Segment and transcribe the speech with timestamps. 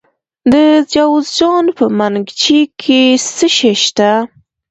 [0.51, 0.53] د
[0.93, 3.01] جوزجان په منګجیک کې
[3.35, 4.11] څه شی شته؟